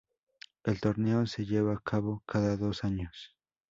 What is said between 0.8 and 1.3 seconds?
torneo